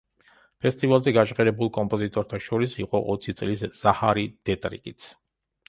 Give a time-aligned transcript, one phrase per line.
[0.65, 5.11] ფესტივალზე გაჟღერებულ კომპოზიტორთა შორის იყო ოცი წლის ზაჰარი დეტრიკიც.